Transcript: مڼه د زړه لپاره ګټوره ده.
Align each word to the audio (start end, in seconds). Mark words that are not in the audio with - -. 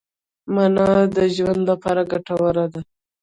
مڼه 0.53 0.87
د 1.15 1.17
زړه 1.35 1.53
لپاره 1.69 2.01
ګټوره 2.11 2.65
ده. 2.73 2.81